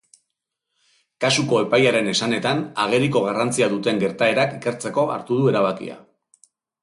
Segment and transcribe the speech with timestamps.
[1.25, 5.99] Kasuko epailearen esanetan, ageriko garrantzia duten gertaerak ikertzeko hartu du erabakia.